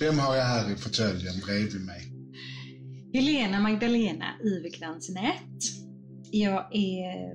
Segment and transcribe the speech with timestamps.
[0.00, 2.12] Vem har jag här i fåtöljen bredvid mig?
[3.12, 5.60] Helena Magdalena Iverkrans Nät.
[6.30, 7.34] Jag är,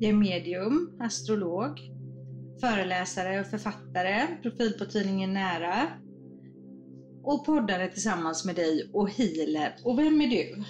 [0.00, 1.80] jag är medium, astrolog,
[2.60, 5.88] föreläsare och författare, profil på tidningen Nära
[7.22, 9.74] och poddare tillsammans med dig och healer.
[9.84, 10.64] Och vem är du?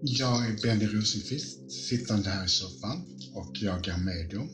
[0.00, 2.98] Jag är Benny Rosenqvist, sittande här i soffan
[3.34, 4.48] och jag är medium,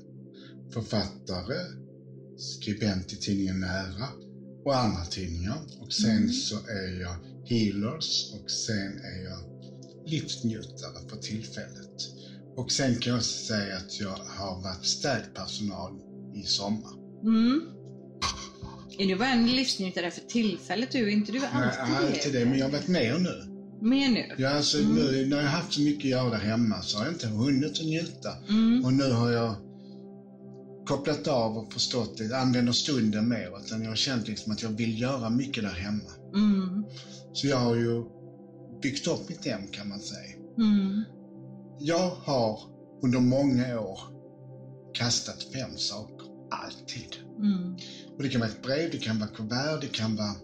[0.73, 1.59] författare,
[2.37, 4.26] skribent i tidningen Nära
[4.67, 5.59] och andra tidningar.
[5.81, 6.33] Och sen Mm.
[6.33, 7.17] så är jag
[7.49, 9.39] healers och sen är jag
[10.07, 12.09] livsnjutare för tillfället.
[12.57, 15.93] Och sen kan jag säga att jag har varit städpersonal
[16.35, 16.93] i sommar.
[17.23, 17.61] Mm.
[18.99, 20.99] Är du bara en livsnjutare för tillfället du?
[20.99, 23.43] Är inte du Jag alltid är alltid det, men jag har varit med nu.
[23.89, 24.35] Med nu?
[24.39, 24.95] Jag, alltså, Mm.
[24.95, 27.81] nu, när jag har haft så mycket att göra hemma så har jag inte hunnit
[27.81, 28.31] att njuta.
[28.49, 28.85] Mm.
[28.85, 29.55] Och nu har jag
[30.87, 33.59] kopplat av och förstått det, använder stunden mer.
[33.65, 36.11] Utan jag har känt liksom att jag vill göra mycket där hemma.
[36.35, 36.85] Mm.
[37.33, 38.05] Så jag har ju
[38.83, 40.37] byggt upp mitt hem kan man säga.
[40.59, 41.03] Mm.
[41.79, 42.61] Jag har
[43.03, 43.99] under många år
[44.95, 46.27] kastat fem saker.
[46.51, 47.17] Alltid.
[47.39, 47.77] Mm.
[48.17, 50.35] Och det kan vara ett brev, det kan vara kuvert, det kan vara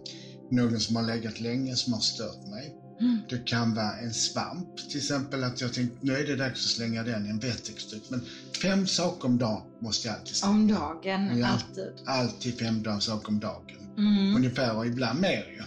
[0.51, 2.82] någon som har legat länge som har stört mig.
[2.99, 3.17] Mm.
[3.29, 6.71] Det kan vara en svamp, till exempel att jag tänkte nu är det dags att
[6.71, 8.09] slänga den i en vettextut.
[8.09, 8.21] Men
[8.61, 10.53] fem saker om dagen måste jag alltid slänga.
[10.53, 11.47] Om dagen, Ja.
[11.47, 11.91] alltid.
[12.05, 13.95] Alltid fem saker om dagen.
[13.97, 14.35] Mm.
[14.35, 15.63] Ungefär, och ibland mer ju.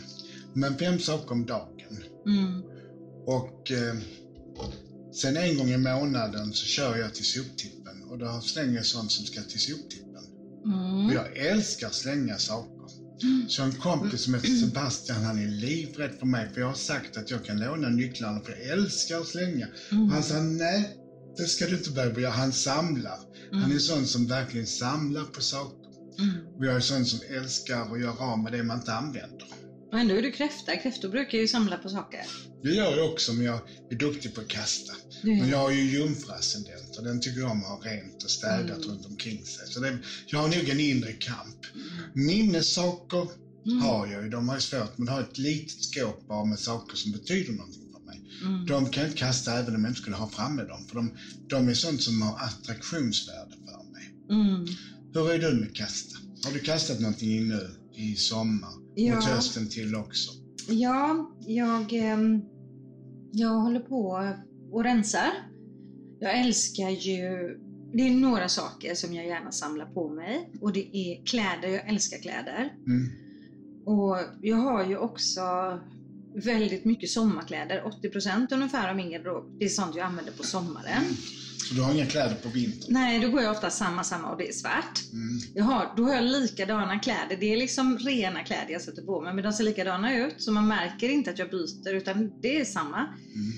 [0.52, 2.02] Men fem saker om dagen.
[2.26, 2.62] Mm.
[3.26, 3.96] Och eh,
[5.14, 9.12] sen en gång i månaden så kör jag till soptippen och då slänger jag sånt
[9.12, 10.24] som ska till soptippen.
[10.64, 11.06] Mm.
[11.06, 12.75] Och jag älskar att slänga saker.
[13.48, 17.16] Så en kompis som heter Sebastian, han är livrädd för mig för jag har sagt
[17.16, 19.68] att jag kan låna nycklarna för jag älskar att slänga.
[19.92, 20.08] Mm.
[20.08, 20.96] Han sa nej,
[21.36, 22.32] det ska du inte börja göra.
[22.32, 23.18] Han samlar.
[23.52, 25.86] Han är sån som verkligen samlar på saker.
[26.18, 26.34] Mm.
[26.58, 29.46] Och jag är sån som älskar att göra av med det man inte använder.
[29.96, 30.76] Och ändå är du kräfta.
[30.76, 32.20] Kräftor brukar ju samla på saker.
[32.62, 34.92] Det gör jag också, men jag är duktig på att kasta.
[35.22, 38.76] Men jag har ju jungfruascendent och den tycker jag om att ha rent och städat
[38.84, 38.88] Mm.
[38.88, 39.66] runt omkring sig.
[39.66, 41.56] Så det, jag har nog en inre kamp.
[42.14, 43.26] Minnessaker
[43.66, 43.78] Mm.
[43.78, 46.96] har jag ju, de har ju svårt, men har ett litet skåp bara med saker
[46.96, 48.20] som betyder någonting för mig.
[48.42, 48.66] Mm.
[48.66, 51.14] De kan jag inte kasta även om jag inte skulle ha framme dem, för de,
[51.48, 54.10] de är sånt som har attraktionsvärde för mig.
[54.30, 54.66] Mm.
[55.14, 56.16] Hur är du med kasta?
[56.44, 58.85] Har du kastat någonting nu i sommar?
[58.98, 59.14] Ja.
[59.14, 60.30] Mot hösten till också?
[60.68, 62.40] Ja, jag, ehm,
[63.32, 64.34] jag håller på
[64.72, 65.30] och rensar.
[66.18, 67.56] Jag älskar ju...
[67.92, 70.50] Det är några saker som jag gärna samlar på mig.
[70.60, 71.68] Och det är kläder.
[71.68, 72.72] Jag älskar kläder.
[72.86, 73.10] Mm.
[73.86, 75.42] Och jag har ju också
[76.34, 77.82] väldigt mycket sommarkläder.
[78.02, 79.56] 80% ungefär av min garderob.
[79.58, 81.04] Det är sånt jag använder på sommaren.
[81.68, 82.88] Så du har inga kläder på vintern?
[82.88, 85.00] Nej, då går jag ofta samma, samma och det är svart.
[85.12, 85.38] Mm.
[85.54, 87.36] Jag har, då har jag likadana kläder.
[87.40, 90.42] Det är liksom rena kläder jag sätter på mig, men de ser likadana ut.
[90.42, 92.98] Så man märker inte att jag byter, utan det är samma.
[93.34, 93.52] Mm.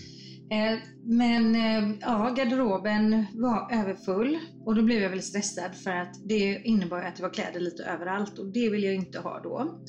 [0.51, 6.29] Eh, men eh, ja, garderoben var överfull och då blev jag väldigt stressad för att
[6.29, 9.81] det innebar att det var kläder lite överallt och det vill jag inte ha då.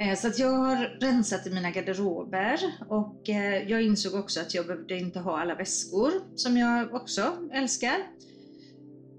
[0.00, 4.54] Eh, så att jag har rensat i mina garderober och eh, jag insåg också att
[4.54, 7.22] jag behövde inte ha alla väskor som jag också
[7.52, 7.96] älskar.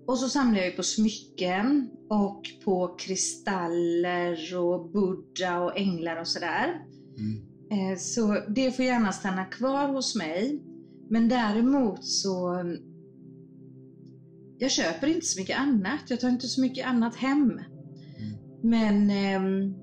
[0.08, 6.28] Och så samlar jag ju på smycken och på kristaller och Buddha och änglar och
[6.28, 6.82] sådär.
[7.18, 7.92] Mm.
[7.92, 10.62] Eh, Så det får gärna stanna kvar hos mig.
[11.10, 12.64] Men däremot så...
[14.58, 16.00] Jag köper inte så mycket annat.
[16.10, 17.60] Jag tar inte så mycket annat hem.
[18.64, 19.74] Men ehm,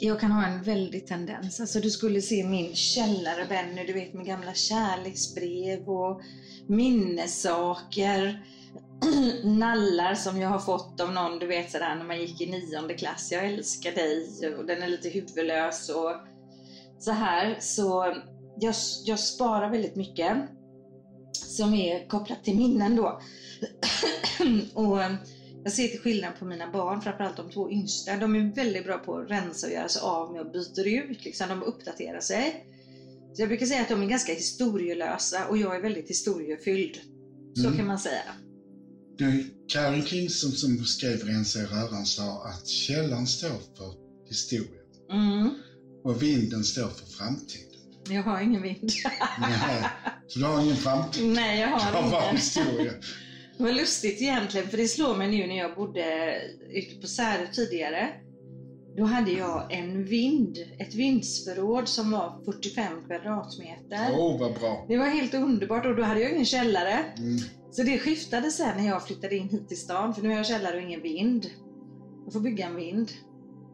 [0.00, 1.60] jag kan ha en väldig tendens.
[1.60, 6.20] Alltså du skulle se min källare Benny, du vet med gamla kärleksbrev och
[6.66, 8.42] minnessaker.
[9.44, 12.94] Nallar som jag har fått av någon, du vet sådär när man gick i nionde
[12.94, 13.32] klass.
[13.32, 14.26] Jag älskar dig
[14.58, 16.12] och den är lite huvudlös och
[16.98, 17.56] så här.
[17.60, 18.16] Så
[18.60, 20.36] jag, jag sparar väldigt mycket
[21.32, 23.20] som är kopplat till minnen då.
[24.74, 24.98] och
[25.68, 28.16] jag ser till skillnad på mina barn, framförallt de två yngsta.
[28.16, 31.24] De är väldigt bra på att rensa och göra sig av med och byter ut.
[31.24, 32.64] Liksom, de uppdaterar sig.
[33.34, 36.98] Så jag brukar säga att de är ganska historielösa och jag är väldigt historiefylld.
[37.56, 37.76] Så Mm.
[37.76, 38.22] kan man säga.
[39.72, 43.92] Karin Kingston som skrev Rensa i röran sa att källan står för
[44.28, 45.54] historien Mm.
[46.04, 47.64] och vinden står för framtiden.
[48.10, 48.90] Jag har ingen vind.
[49.40, 49.84] Nej,
[50.28, 51.28] så du har ingen framtid.
[51.28, 52.92] Nej, jag har har bara historia.
[53.58, 56.34] Det var lustigt egentligen, för det slår mig nu när jag bodde
[56.70, 58.08] ute på Särö tidigare.
[58.96, 64.08] Då hade jag en vind, ett vindsförråd som var 45 kvadratmeter.
[64.12, 64.84] Åh, oh, vad bra.
[64.88, 67.04] Det var helt underbart och då hade jag ingen källare.
[67.16, 67.38] Mm.
[67.70, 70.46] Så det skiftade sen när jag flyttade in hit till stan, för nu har jag
[70.46, 71.46] källare och ingen vind.
[72.24, 73.10] Jag får bygga en vind.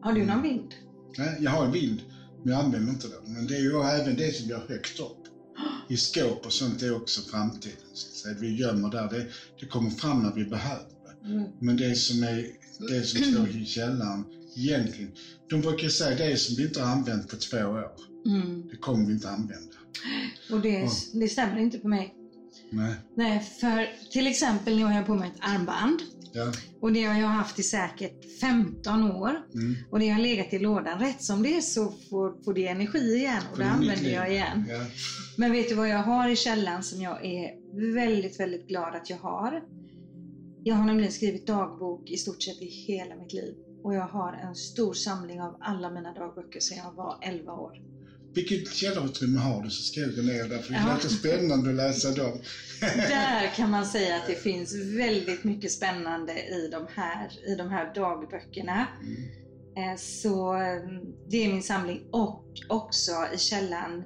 [0.01, 0.75] Har du någon vind?
[1.19, 2.01] Nej, jag har en vind,
[2.43, 3.35] men jag använder inte den.
[3.35, 5.24] Men det är ju även det som har högt upp.
[5.89, 7.79] I skåp och sånt är också framtiden.
[7.93, 8.41] Så att.
[8.41, 9.27] Vi gömmer där, det,
[9.61, 10.85] det kommer fram när vi behöver
[11.23, 11.29] det.
[11.29, 11.49] Mm.
[11.61, 12.47] Men det som, är,
[12.89, 14.25] det som står i källaren,
[14.57, 15.11] egentligen,
[15.51, 17.91] de brukar säga det som vi inte har använt på två år,
[18.27, 18.69] Mm.
[18.71, 19.77] det kommer vi inte använda.
[20.53, 22.15] Och det, det stämmer inte på mig.
[22.71, 22.95] Nej.
[23.17, 26.03] Nej, för till exempel nu har jag på mig ett armband.
[26.35, 26.53] Ja.
[26.81, 29.31] Och det har jag haft i säkert 15 år.
[29.55, 29.75] Mm.
[29.91, 31.01] Och det har legat i lådan.
[31.01, 34.65] Rätt som det är så får, får det energi igen och det använder jag igen.
[34.69, 34.81] Ja.
[35.37, 37.51] Men vet du vad jag har i källaren som jag är
[37.95, 39.63] väldigt, väldigt glad att jag har?
[40.65, 43.55] Jag har nämligen skrivit dagbok i stort sett i hela mitt liv.
[43.83, 47.94] Och jag har en stor samling av alla mina dagböcker sedan jag var 11 år.
[48.35, 50.95] Vilket källarutrymme har du så jag gå ner där, för det Ja.
[50.95, 52.39] låter spännande att läsa dem.
[52.81, 57.69] Där kan man säga att det finns väldigt mycket spännande i de här, i de
[57.71, 58.87] här dagböckerna.
[59.03, 59.93] Mm.
[59.93, 61.01] Eh, Så eh,
[61.31, 64.03] det är min samling och också i källaren.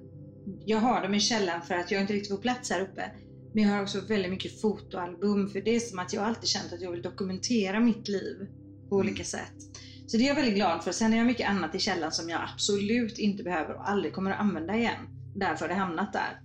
[0.67, 3.11] Jag har dem i källaren för att jag inte riktigt får plats här uppe.
[3.55, 6.73] Men jag har också väldigt mycket fotoalbum för det är som att jag alltid känt
[6.73, 8.37] att jag vill dokumentera mitt liv
[8.89, 9.68] på olika sätt.
[10.09, 10.93] Så det är jag väldigt glad för.
[10.93, 14.31] Sen har jag mycket annat i källaren som jag absolut inte behöver och aldrig kommer
[14.31, 15.01] att använda igen.
[15.35, 16.41] Därför har det hamnat där.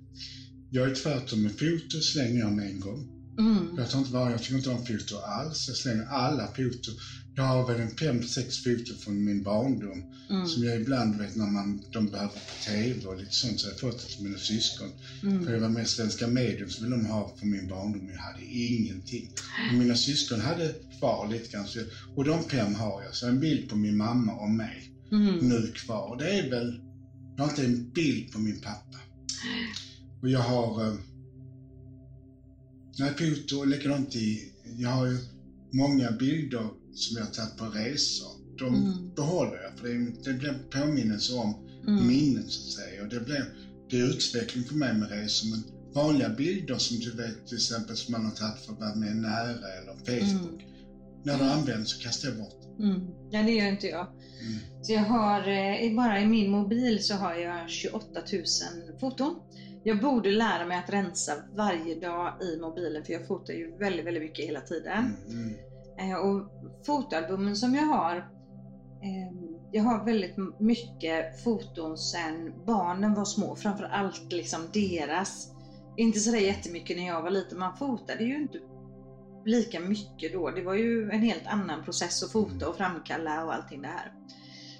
[0.69, 3.09] Jag är tvärtom med foto slänger jag med en gång.
[3.39, 3.75] Mm.
[3.77, 5.67] Jag tar inte jag tycker inte om foto alls.
[5.67, 6.91] Jag slänger alla foto.
[7.35, 10.03] Jag har väl en fem, sex foto från min barndom.
[10.29, 10.47] Mm.
[10.47, 13.59] Som jag ibland vet när man, de behöver på TV och lite sånt.
[13.59, 14.89] Så jag har fått det till mina syskon.
[15.23, 15.45] Mm.
[15.45, 18.09] För jag var med i Svenska Medium så ville de ha från min barndom.
[18.09, 19.31] Jag hade ingenting.
[19.69, 21.67] Men mina syskon hade kvar lite grann.
[21.67, 21.79] Så,
[22.15, 23.15] och de fem har jag.
[23.15, 25.35] Så en bild på min mamma och mig Mm.
[25.49, 26.09] nu kvar.
[26.09, 26.81] Och det är väl,
[27.37, 28.97] jag har inte en bild på min pappa.
[30.21, 30.93] Och jag har, eh,
[32.99, 35.17] nej foto och likadant i, jag har ju
[35.71, 38.29] många bilder som jag har tagit på resor.
[38.59, 39.15] De Mm.
[39.15, 42.07] behåller jag för det, det blir påminnelse om Mm.
[42.07, 43.01] minnen så att säga.
[43.03, 43.45] Och det blir,
[43.89, 45.49] det är utveckling för mig med resor.
[45.49, 45.63] Men
[45.93, 49.15] vanliga bilder som du vet till exempel som man har tagit för att vara med
[49.15, 50.65] nära eller Facebook.
[51.25, 52.79] När det används så kastar jag bort.
[52.79, 53.01] Mm.
[53.31, 54.07] Ja, det gör inte jag.
[54.07, 54.59] Mm.
[54.81, 58.43] Så jag har, eh, bara i min mobil så har jag 28 000
[58.99, 59.35] foton.
[59.83, 64.05] Jag borde lära mig att rensa varje dag i mobilen för jag fotar ju väldigt,
[64.05, 65.15] väldigt mycket hela tiden.
[65.29, 65.53] Mm.
[65.97, 66.11] Mm.
[66.11, 66.51] Eh, och
[66.85, 69.33] fotoalbumen som jag har, eh,
[69.71, 73.55] jag har väldigt mycket foton sedan barnen var små.
[73.55, 75.49] Framför allt liksom deras.
[75.97, 77.59] Inte sådär jättemycket när jag var liten.
[77.59, 78.59] Man fotade ju inte
[79.45, 80.49] lika mycket då.
[80.49, 84.11] Det var ju en helt annan process att fota och framkalla och allting det här.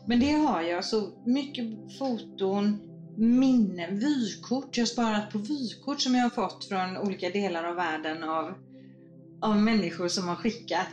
[0.06, 1.66] Men det har jag, så mycket
[2.00, 2.80] foton,
[3.18, 4.77] minnen, vykort.
[4.77, 8.54] Jag har sparat på vykort som jag har fått från olika delar av världen av,
[9.44, 10.88] av människor som har skickat.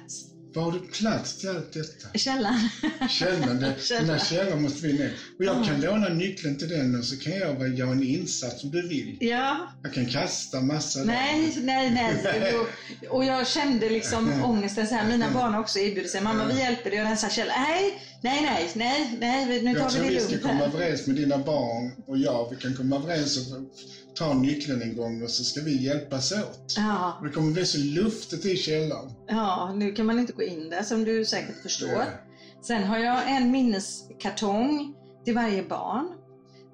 [0.55, 2.19] Var har du plats till allt detta?
[2.19, 2.69] Källan.
[3.08, 5.12] Källaren, det, den där källaren måste vi ner.
[5.38, 8.70] Och jag kan låna nyckeln till den och så kan jag göra en insats om
[8.70, 9.17] du vill.
[9.20, 11.06] Ja, Jag kan kasta massa där.
[11.06, 12.55] nej, nej, nej.
[13.11, 15.08] Och, jag kände liksom ångesten så här.
[15.08, 16.20] Mina barn har också erbjudit sig.
[16.20, 17.62] Mamma vi hjälper dig att rensa källaren.
[17.62, 20.64] Nej, nej, nej, nej, nej, nu tar Jag tror vi vi det ska lugnt komma
[20.64, 22.50] överens med dina barn och jag.
[22.50, 23.56] Vi kan komma överens och
[24.14, 26.74] ta nyckeln en gång och så ska vi hjälpas åt.
[26.76, 29.10] Ja, Och det kommer bli så luftigt i källaren.
[29.28, 31.88] ja, nu kan man inte gå in där som du säkert förstår.
[31.88, 32.04] Ja.
[32.62, 34.94] Sen har jag en minneskartong
[35.25, 36.08] till varje barn.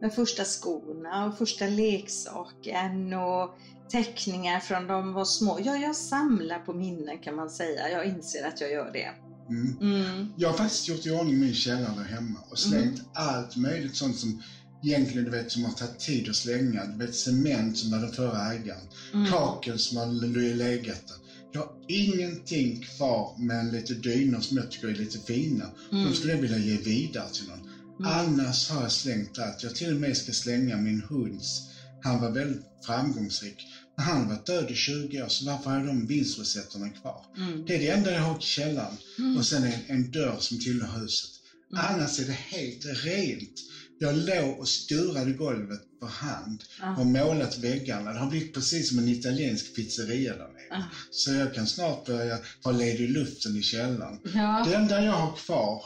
[0.00, 3.50] Med första skorna och första leksaken och
[3.90, 5.58] teckningar från de var små.
[5.64, 7.90] Ja, jag samlar på minnen kan man säga.
[7.90, 9.08] Jag inser att jag gör det.
[9.48, 9.76] Mm.
[9.80, 10.32] Mm.
[10.36, 14.42] Jag har faktiskt gjort i ordning min källare hemma och slängt allt möjligt sånt som
[14.86, 16.84] egentligen du vet som har tagit tid att slänga.
[16.86, 18.86] Du vet cement som var den förra ägaren.
[19.14, 19.30] Mm.
[19.30, 20.06] Kakel som har
[20.54, 21.16] legat där.
[21.52, 25.70] Jag har ingenting kvar men lite dynor som jag tycker är lite fina.
[25.92, 26.04] Mm.
[26.04, 27.60] De skulle jag vilja ge vidare till någon.
[27.60, 28.12] Mm.
[28.12, 29.62] Annars har jag slängt allt.
[29.62, 31.62] Jag till och med ska slänga min hunds.
[32.02, 33.66] Han var väldigt framgångsrik.
[33.96, 37.20] Men han varit död i 20 år, så varför har jag de vinstrecepterna kvar?
[37.36, 37.64] Mm.
[37.66, 38.96] Det är det enda jag har i källaren.
[39.18, 39.36] Mm.
[39.36, 41.30] Och sen en, en dörr som tillhör huset.
[41.72, 41.84] Mm.
[41.88, 43.60] Annars är det helt rent.
[43.98, 46.96] Jag låg och skurade golvet för hand Ja.
[46.96, 48.12] och målat väggarna.
[48.12, 50.66] Det har blivit precis som en italiensk pizzeria där nere.
[50.70, 50.82] Ja.
[51.10, 54.18] Så jag kan snart börja ha ledig luften i källaren.
[54.34, 54.64] Ja.
[54.66, 55.82] Det enda jag har kvar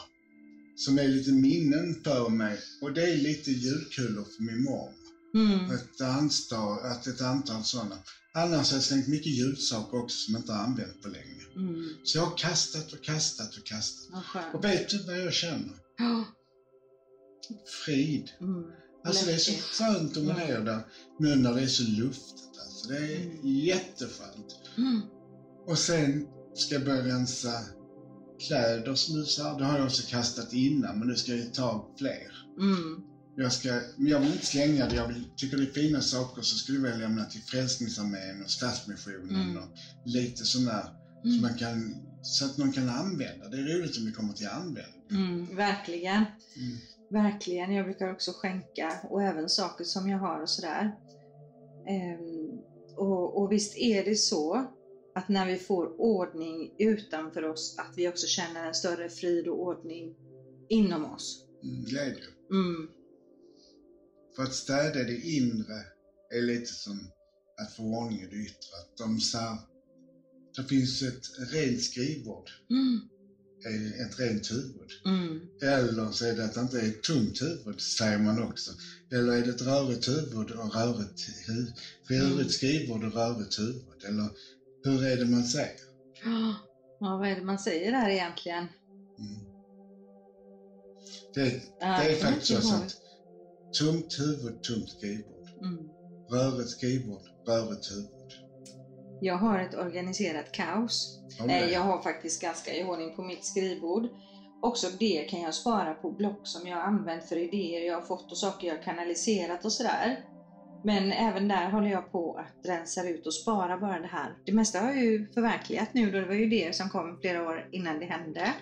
[0.75, 4.93] som är lite minnen för mig och det är lite julkulor för min mormor.
[5.35, 5.71] Mm.
[5.71, 7.97] Ett, antal, att ett antal sådana.
[8.33, 11.43] Annars har jag slängt mycket julsaker också som jag inte har använt på länge.
[11.55, 11.89] Mm.
[12.03, 14.23] Så jag har kastat och kastat och kastat.
[14.53, 15.73] Och vet du vad jag känner?
[17.85, 18.29] Frid.
[18.41, 18.63] Mm.
[19.05, 20.47] Alltså det är så skönt att vara Ja.
[20.47, 20.79] ner där
[21.19, 22.59] nu när det är så luftigt.
[22.65, 22.87] Alltså.
[22.89, 23.37] Det är Mm.
[23.43, 24.55] jätteskönt.
[24.77, 25.01] Mm.
[25.67, 27.51] Och sen ska jag börja rensa
[28.47, 32.31] kläder som sa, det har jag också kastat innan men nu ska jag ta fler.
[32.59, 33.01] Mm.
[33.37, 36.41] Jag, ska, men jag vill inte slänga det, jag vill, tycker det är fina saker
[36.41, 39.57] så skulle jag lämna till Frälsningsarmén och Stadsmissionen Mm.
[39.63, 39.69] och
[40.05, 40.85] lite sådär.
[41.23, 41.41] Så, Mm.
[41.41, 43.47] man kan, så att någon kan använda.
[43.49, 45.01] Det är roligt om det kommer till användning.
[45.11, 46.25] Mm, verkligen.
[46.55, 46.77] Mm.
[47.11, 47.73] Verkligen.
[47.73, 50.91] Jag brukar också skänka och även saker som jag har och sådär.
[51.87, 52.61] Ehm,
[52.97, 54.65] och, och visst är det så
[55.15, 59.61] att när vi får ordning utanför oss att vi också känner en större frid och
[59.61, 60.15] ordning
[60.69, 61.45] inom oss.
[61.63, 62.23] Mm, glädje.
[62.51, 62.89] Mm,
[64.35, 65.85] För att städa det inre
[66.35, 67.11] är lite som
[67.61, 68.71] att få ordning i det yttre.
[68.81, 69.57] Att de sa,
[70.55, 73.09] det finns ett rent skrivbord, mm,
[73.65, 74.89] eh, ett rent huvud.
[75.05, 78.71] mm, Eller så är det att det inte är ett tomt huvud, säger man också.
[79.11, 81.71] Eller är det ett rörigt huvud och rörigt, hu-
[82.09, 82.49] rörigt Mm.
[82.49, 84.03] skrivbord och rörigt huvud?
[84.07, 84.29] Eller
[84.83, 85.75] hur är det man säger?
[86.23, 86.55] Ja,
[86.99, 88.67] vad är det man säger där egentligen?
[89.19, 89.41] Mm.
[91.33, 91.49] Det,
[91.79, 92.95] det är faktiskt så att
[93.79, 95.47] tomt huvud, tomt skrivbord.
[95.63, 95.87] Mm.
[96.31, 98.20] Rörigt skrivbord, rörigt huvud.
[99.23, 101.19] Jag har ett organiserat kaos.
[101.39, 101.73] Du Eh?
[101.73, 104.07] Jag har faktiskt ganska i ordning på mitt skrivbord.
[104.61, 108.01] Också det kan jag spara på block som jag har använt för idéer jag har
[108.01, 110.19] fått och saker jag har kanaliserat och sådär.
[110.83, 114.35] Men även där håller jag på att rensa ut och spara bara det här.
[114.45, 117.43] Det mesta har jag ju förverkligat nu då, det var ju det som kom flera
[117.49, 118.53] år innan det hände.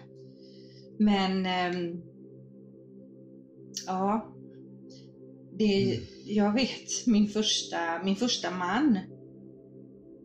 [0.99, 2.01] Men ehm,
[3.87, 4.33] ja,
[5.57, 6.03] det, Mm.
[6.25, 8.99] jag vet min första, min första man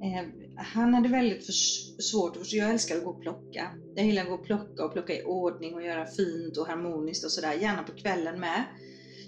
[0.03, 1.53] Ehm, han hade väldigt för,
[2.03, 3.71] svårt, för jag älskar att gå och plocka.
[3.95, 7.25] Jag gillar att gå och plocka och plocka i ordning och göra fint och harmoniskt
[7.25, 8.65] och sådär, gärna på kvällen med.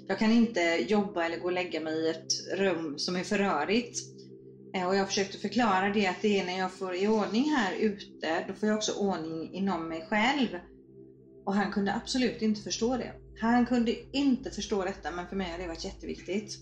[0.08, 3.38] Jag kan inte jobba eller gå och lägga mig i ett rum som är för
[3.38, 3.98] rörigt.
[4.74, 7.72] Ehm, och jag försökte förklara det att det är när jag får i ordning här
[7.72, 10.48] ute, då får jag också ordning inom mig själv.
[11.46, 13.12] Och han kunde absolut inte förstå det.
[13.40, 16.58] Han kunde inte förstå detta, men för mig har det varit jätteviktigt.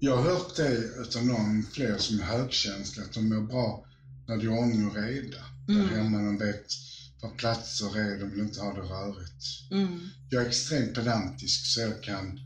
[0.00, 3.86] Jag har hört det utav någon fler som är högkänsliga, att de mår bra
[4.28, 5.38] när det är ordning och reda.
[5.68, 5.80] Mm.
[5.86, 6.66] Där hemma de vet
[7.22, 9.44] vad platser är, de vill inte ha det rörigt.
[9.70, 10.00] Mm,
[10.30, 12.40] Jag är extremt pedantisk så jag kan,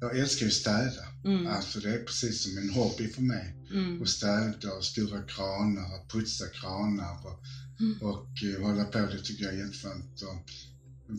[0.00, 1.02] jag älskar ju städa.
[1.24, 3.56] mm, Alltså det är precis som en hobby för mig.
[3.70, 7.40] mm, Att städa och skura kranar och putsa kranar och,
[7.80, 7.96] Mm.
[8.02, 8.98] och eh, hålla på.
[8.98, 10.22] Det tycker jag är jätteskönt.
[10.22, 10.36] Och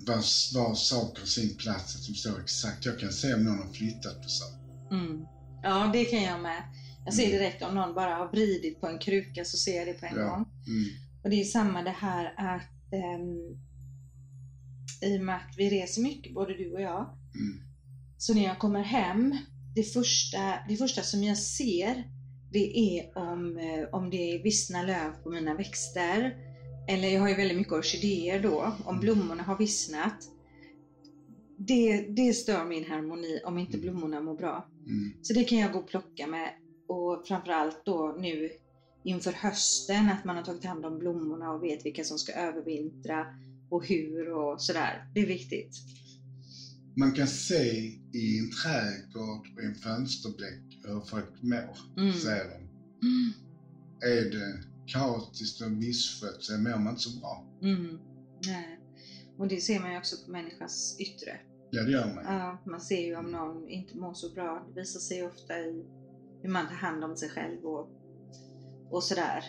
[0.07, 0.23] var,
[0.53, 2.85] var saker sin plats, att de står exakt.
[2.85, 4.57] Jag kan se om någon har flyttat på saker.
[4.91, 5.25] mm.
[5.63, 6.63] Ja, det kan jag med.
[7.05, 9.93] Jag ser direkt om någon bara har vridit på en kruka så ser jag det
[9.93, 10.29] på en Ja.
[10.29, 10.45] gång.
[10.67, 10.89] Mm.
[11.23, 13.57] Och det är samma det här att ehm,
[15.01, 17.61] i och med att vi reser mycket, både du och jag, Mm.
[18.17, 19.37] så när jag kommer hem,
[19.75, 22.03] det första, det första som jag ser,
[22.51, 26.35] det är om, eh, om det är vissna löv på mina växter.
[26.87, 30.15] Eller jag har ju väldigt mycket orkidéer då, om blommorna har vissnat.
[31.67, 34.67] Det, det stör min harmoni om inte blommorna mår bra.
[34.87, 35.13] Mm.
[35.21, 36.49] Så det kan jag gå och plocka med.
[36.87, 38.49] Och framförallt då nu
[39.03, 43.25] inför hösten, att man har tagit hand om blommorna och vet vilka som ska övervintra
[43.69, 45.11] och hur och sådär.
[45.13, 45.75] Det är viktigt.
[46.97, 47.63] Man kan se
[48.13, 52.13] i en trädgård och en fönsterbläck hur folk mår, Mm.
[52.13, 52.55] säger de.
[53.07, 53.33] Mm.
[54.01, 57.47] Är det kaotiskt och misskött så mår man inte så bra.
[57.61, 57.99] Mm.
[58.45, 58.79] Nej.
[59.37, 61.39] Och det ser man ju också på människans yttre.
[61.71, 62.23] Ja, det gör man.
[62.25, 64.65] Ja, man ser ju om någon inte mår så bra.
[64.67, 65.85] Det visar sig ofta i
[66.41, 67.89] hur man tar hand om sig själv och,
[68.91, 69.43] och sådär.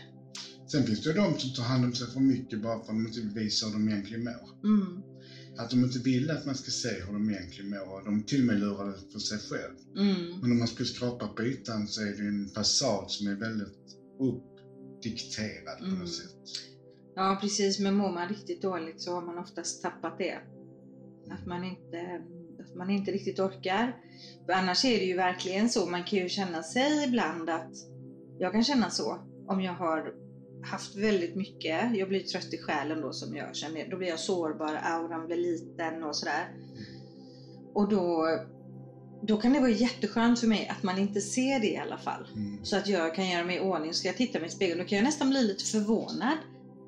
[0.73, 2.87] Sen finns det ju de som tar hand om sig för mycket bara för att
[2.87, 4.65] de inte vill visa hur de egentligen mår.
[4.65, 5.03] Mm.
[5.59, 8.47] Att de inte vill att man ska se hur de egentligen mår de till och
[8.47, 9.75] med lurar det för sig själv.
[9.97, 10.41] Mm.
[10.41, 13.97] Men om man skulle skrapa på ytan så är det en fasad som är väldigt
[14.21, 15.99] uppdikterad på Mm.
[15.99, 16.35] något sätt.
[17.15, 20.39] Ja precis, men mår man riktigt dåligt så har man oftast tappat det.
[21.33, 22.21] Att man inte,
[22.61, 23.97] att man inte riktigt orkar.
[24.47, 27.73] För annars är det ju verkligen så, man kan ju känna sig ibland att
[28.39, 30.13] jag kan känna så om jag har
[30.65, 34.19] haft väldigt mycket, jag blir trött i själen då som jag känner, då blir jag
[34.19, 36.49] sårbar, auran blir liten och sådär.
[37.75, 38.27] Och då,
[39.23, 42.27] då kan det vara jätteskönt för mig att man inte ser det i alla fall.
[42.35, 42.65] Mm.
[42.65, 44.85] Så att jag kan göra mig i ordning, ska jag titta mig i spegeln, då
[44.85, 46.39] kan jag nästan bli lite förvånad.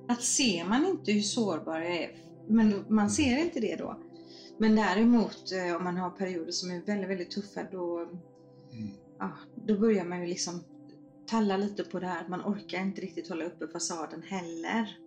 [0.08, 2.10] Att ser man inte hur sårbar jag är,
[2.48, 3.96] men man ser inte det då.
[4.58, 7.98] Men däremot eh, om man har perioder som är väldigt, väldigt tuffa, då,
[8.72, 8.90] Mm.
[9.18, 9.32] ja,
[9.66, 10.60] då börjar man ju liksom
[11.26, 12.28] talla lite på det här.
[12.28, 14.98] Man orkar inte riktigt hålla uppe fasaden heller.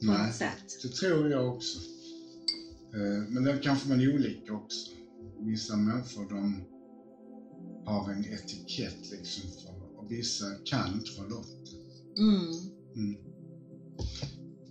[0.00, 0.82] På Nej, något sätt.
[0.82, 1.78] det tror jag också.
[2.94, 4.90] Eh, Men där kanske man är olika också.
[5.40, 6.62] Vissa människor de
[7.84, 12.20] har en etikett liksom för, och vissa kan inte hålla upp det.
[12.22, 12.52] Mm.
[12.96, 13.16] Mm.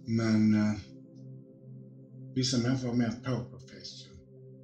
[0.05, 0.77] Men eh,
[2.35, 3.58] Vissa människor har mer ju,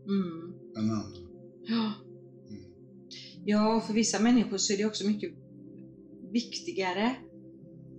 [0.07, 0.53] Mm.
[0.77, 1.21] än andra.
[1.67, 1.91] Ja.
[2.49, 2.63] Mm.
[3.45, 5.31] Ja, för vissa människor så är det också mycket
[6.31, 7.15] viktigare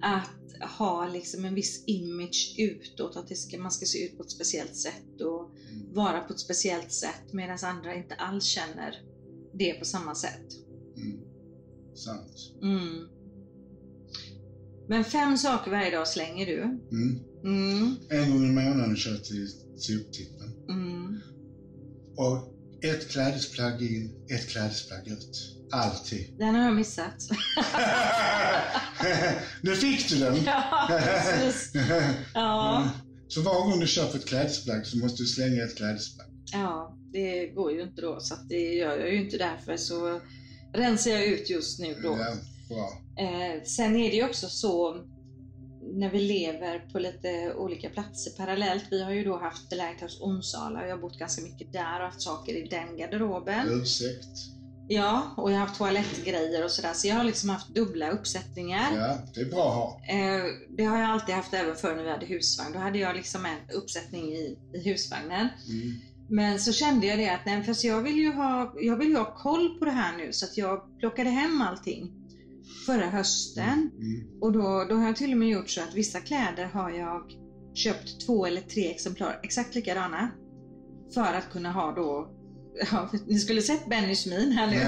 [0.03, 4.23] att ha liksom en viss image utåt, att det ska, man ska se ut på
[4.23, 5.95] ett speciellt sätt och Mm.
[5.95, 9.03] vara på ett speciellt sätt medan andra inte alls känner
[9.55, 10.47] det på samma sätt.
[10.97, 11.21] Mm.
[11.95, 12.53] Sant.
[12.63, 13.09] Mm.
[14.89, 16.61] Men fem saker varje dag slänger du.
[16.63, 17.21] Mm.
[17.45, 17.95] Mm.
[18.11, 20.36] En gång i månaden kör jag till soptippen.
[22.19, 22.33] Mm.
[22.33, 22.53] Och
[22.85, 25.57] ett klädesplagg in, ett klädesplagg ut.
[25.73, 26.35] Alltid.
[26.39, 27.15] Den har jag missat.
[29.63, 30.37] nu fick du den!
[30.47, 31.73] ja, precis.
[32.35, 32.91] Ja.
[33.29, 36.29] Så var gång du köper ett klädesplagg så måste du slänga ett klädesplagg.
[36.53, 40.21] ja, det går ju inte då så det gör jag ju inte därför så
[40.75, 42.19] rensar jag ut just nu då.
[42.19, 42.35] Ja,
[42.69, 43.03] bra.
[43.25, 44.97] Eh, sen är det ju också så
[45.97, 48.85] när vi lever på lite olika platser parallellt.
[48.91, 52.01] Vi har ju då haft The Lighthouse Onsala och jag har bott ganska mycket där
[52.01, 53.69] och haft saker i den garderoben.
[53.71, 54.57] Ursäkt.
[54.89, 56.93] Ja, och jag har haft toalettgrejer och sådär.
[56.93, 58.97] Så jag har liksom haft dubbla uppsättningar.
[58.97, 60.01] Ja, det är bra att ha.
[60.09, 60.45] Eh,
[60.77, 62.73] det har jag alltid haft även förr när vi hade husvagn.
[62.73, 65.49] Då hade jag liksom en uppsättning i, i husvagnen.
[65.69, 66.01] Mm.
[66.29, 69.17] Men så kände jag det att nej, fast jag vill ju ha, jag vill ju
[69.17, 72.26] ha koll på det här nu så att jag plockade hem allting
[72.87, 73.91] förra hösten.
[73.99, 74.41] Mm.
[74.41, 77.23] Och då, då har jag till och med gjort så att vissa kläder har jag
[77.75, 80.31] köpt två eller tre exemplar exakt likadana.
[81.15, 82.29] För att kunna ha då,
[82.93, 84.77] ja, ni skulle sett Bennys min här nu.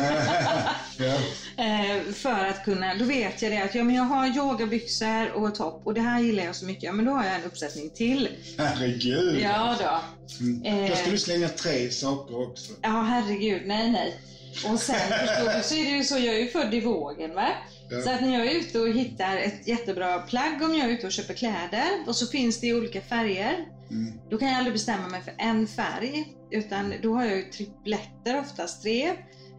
[1.57, 5.55] Eh, för att kunna, då vet jag det att ja, men jag har yogabyxor och
[5.55, 6.83] topp och det här gillar jag så mycket.
[6.83, 8.29] Ja, men då har jag en uppsättning till.
[8.59, 9.41] Herregud.
[9.43, 10.01] Ja då.
[10.45, 10.65] Mm.
[10.65, 10.91] Eh.
[10.91, 12.73] Då ska du slänga tre saker också.
[12.83, 14.21] Ja, herregud, nej nej.
[14.67, 17.35] Och sen förstår du så är det ju så, jag är ju född i vågen
[17.35, 17.49] va.
[17.91, 18.03] Ja.
[18.03, 21.07] Så att när jag är ute och hittar ett jättebra plagg om jag är ute
[21.07, 23.55] och köper kläder och så finns det i olika färger.
[23.91, 24.21] Mm.
[24.31, 26.35] Då kan jag aldrig bestämma mig för en färg.
[26.51, 29.13] Utan då har jag ju tripletter oftast, tre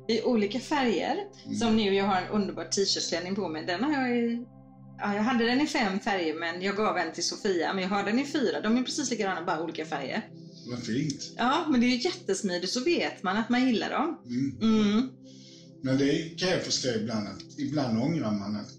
[0.07, 1.17] i olika färger.
[1.45, 1.55] Mm.
[1.55, 3.65] Som nu, jag har en underbar t-shirtklänning på mig.
[3.65, 4.45] Den har jag i
[5.01, 7.73] Ja, jag hade den i fem färger men jag gav en till Sofia.
[7.73, 8.61] Men jag har den i fyra.
[8.61, 10.21] De är precis likadana, bara olika färger.
[10.67, 11.33] Vad fint.
[11.37, 14.21] Ja, men det är ju jättesmidigt så vet man att man gillar dem.
[14.25, 14.81] Mm.
[14.81, 15.09] Mm.
[15.83, 18.69] Men det kan jag förstå ibland att ibland ångrar man att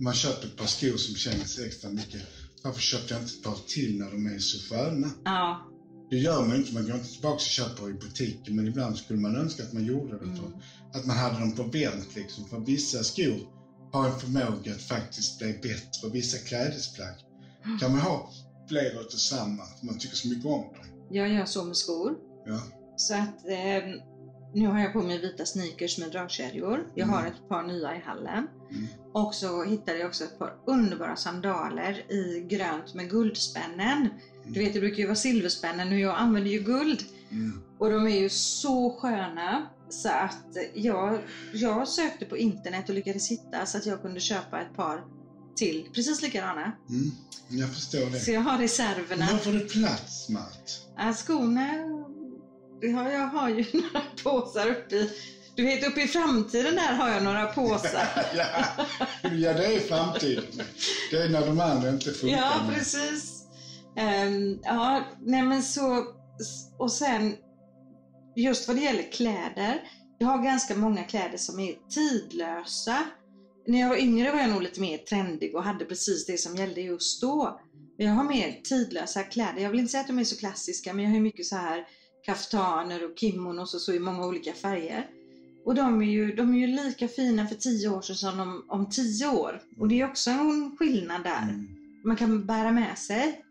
[0.00, 2.22] man köper ett par skor som känns extra mycket.
[2.62, 5.10] Varför köpte jag inte ett par till när de är så sköna?
[5.24, 5.68] Ja.
[6.10, 9.20] Det gör man inte, man går inte tillbaka och köper i butiken men ibland skulle
[9.20, 10.24] man önska att man gjorde det.
[10.24, 10.52] Mm.
[10.94, 12.48] Att man hade dem på vänt liksom.
[12.48, 13.40] För vissa skor
[13.92, 17.14] har en förmåga att faktiskt bli bättre och vissa klädesplagg
[17.80, 18.30] kan man ha
[18.68, 20.84] flera utav samma, för man tycker så mycket om dem.
[21.10, 22.14] Jag gör så med skor.
[22.46, 22.60] Ja.
[22.96, 23.84] Så att eh,
[24.54, 26.86] nu har jag på mig vita sneakers med dragkedjor.
[26.94, 27.14] Jag Mm.
[27.20, 28.46] har ett par nya i hallen.
[28.70, 28.86] Mm.
[29.12, 34.08] Och så hittade jag också ett par underbara sandaler i grönt med guldspännen.
[34.46, 37.00] Du vet, det brukar ju vara silverspännen och jag använder ju guld.
[37.30, 37.62] Mm.
[37.78, 41.18] Och de är ju så sköna så att jag,
[41.54, 45.04] jag sökte på internet och lyckades hitta så att jag kunde köpa ett par
[45.58, 46.72] till precis likadana.
[46.88, 47.10] Mm.
[47.50, 48.20] Jag förstår det.
[48.20, 49.24] Så jag har reserverna.
[49.24, 50.70] hur får du plats Mart?
[50.96, 51.66] Ja, skorna,
[52.96, 55.10] har, jag har ju några påsar uppe i,
[55.56, 58.08] du vet uppe i framtiden där har jag några påsar.
[58.34, 58.64] ja.
[59.22, 60.44] ja, det är framtiden.
[61.10, 62.38] Det är när de andra inte funkar.
[62.38, 62.76] ja, med.
[62.76, 63.44] precis.
[63.96, 66.04] Ehm, ja, nej men så,
[66.78, 67.36] och sen
[68.36, 69.82] just vad det gäller kläder.
[70.18, 73.04] Jag har ganska många kläder som är tidlösa.
[73.68, 76.56] När jag var yngre var jag nog lite mer trendig och hade precis det som
[76.56, 77.60] gällde just då.
[77.98, 79.62] Men jag har mer tidlösa kläder.
[79.62, 81.86] Jag vill inte säga att de är så klassiska, men jag har mycket så här
[82.24, 85.06] kaftaner och kimonos och så i många olika färger.
[85.64, 88.64] Och de är ju, de är ju lika fina för tio år sedan som de
[88.68, 89.62] om tio år.
[89.78, 91.42] Och det är också en skillnad där.
[91.42, 91.66] Mm.
[92.04, 93.44] Man kan bära med sig.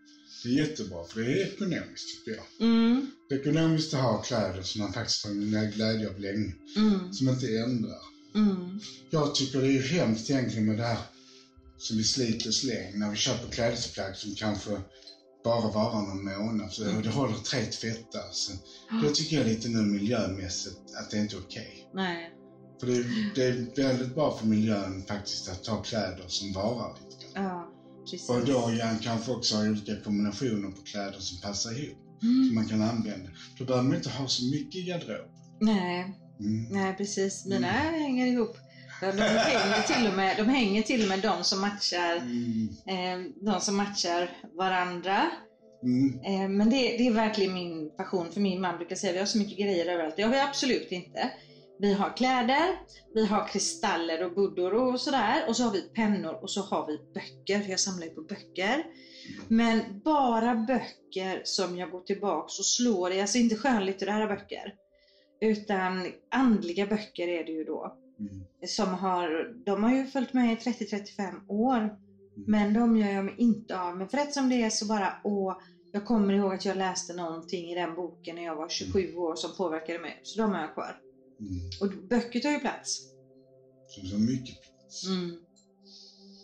[0.44, 2.68] Det är jättebra, för det är ekonomiskt tycker jag.
[2.70, 6.54] Mm, Det är ekonomiskt att ha kläder som man faktiskt har en glädje av länge,
[6.76, 8.17] mm, som inte ändrar.
[8.36, 8.80] Mm.
[9.12, 11.00] Jag tycker det är ju hemskt egentligen med det här
[11.78, 14.70] som vi sliter och släng när vi köper klädesplagg som kanske
[15.44, 16.72] bara varar någon månad.
[16.72, 17.02] Så Mm.
[17.02, 18.28] Det håller tre tvättar.
[18.32, 18.52] Så
[19.02, 21.88] det tycker jag lite nu miljömässigt att det är inte okej.
[21.94, 22.32] Nej.
[22.80, 26.94] För det är, det är väldigt bra för miljön faktiskt att ha kläder som varar
[27.00, 27.44] lite grann.
[27.46, 27.68] Ja,
[28.12, 28.30] precis.
[28.30, 32.56] Och då igen kanske också ha olika kombinationer på kläder som passar ihop, som Mm.
[32.56, 33.30] man kan använda.
[33.58, 35.26] Då behöver man inte ha så mycket i garderob.
[35.62, 36.66] Nej, Mm.
[36.72, 37.46] nej precis.
[37.46, 37.94] Mina Mm.
[38.02, 38.58] hänger ihop.
[39.02, 42.70] De hänger, till och med, de hänger till och med de som matchar, Mm.
[42.88, 45.26] eh, de som matchar varandra.
[45.84, 46.20] Mm.
[46.26, 48.32] Eh, men det, det är verkligen min passion.
[48.32, 50.16] För min man brukar säga vi har så mycket grejer överallt.
[50.18, 51.32] Det har vi absolut inte.
[51.80, 52.76] Vi har kläder,
[53.14, 55.44] vi har kristaller och buddor och sådär.
[55.48, 57.64] Och så har vi pennor och så har vi böcker.
[57.64, 58.84] För jag samlar ju på böcker.
[59.48, 64.74] Men bara böcker som jag går tillbaks och slår i, alltså inte skönlitterära böcker.
[65.42, 67.98] Utan andliga böcker är det ju då.
[68.20, 68.44] Mm.
[68.68, 71.78] Som har, de har ju följt med i 30-35 år.
[71.78, 71.94] Mm.
[72.48, 74.12] Men de gör jag mig inte av med.
[74.12, 75.58] För rätt som det är så bara, åh,
[75.92, 79.36] jag kommer ihåg att jag läste någonting i den boken när jag var 27 år
[79.36, 80.20] som påverkade mig.
[80.24, 81.00] Så de har jag kvar.
[81.40, 81.70] Mm.
[81.82, 83.00] Och böcker tar ju plats.
[83.88, 85.08] Som så mycket plats.
[85.08, 85.38] Mm.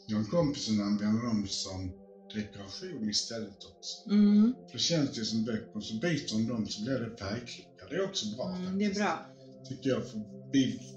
[0.07, 1.91] Jag och kompisen använder dem som
[2.33, 4.09] dekoration istället också.
[4.09, 4.53] Mm.
[4.67, 7.72] För det känns ju som böcker, så byter de dem så blir det färgklickar.
[7.93, 9.29] Det är också bra Mm, det är bra.
[9.67, 10.03] Tycker jag.
[10.09, 10.17] För